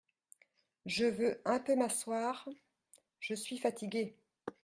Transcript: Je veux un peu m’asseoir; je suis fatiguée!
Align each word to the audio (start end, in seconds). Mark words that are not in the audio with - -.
Je 0.87 1.05
veux 1.05 1.39
un 1.45 1.59
peu 1.59 1.75
m’asseoir; 1.75 2.49
je 3.19 3.35
suis 3.35 3.59
fatiguée! 3.59 4.15